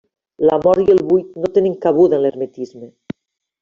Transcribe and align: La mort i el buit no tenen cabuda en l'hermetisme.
La 0.49 0.57
mort 0.63 0.81
i 0.85 0.95
el 0.95 1.03
buit 1.11 1.37
no 1.43 1.53
tenen 1.59 1.79
cabuda 1.87 2.21
en 2.21 2.27
l'hermetisme. 2.27 2.95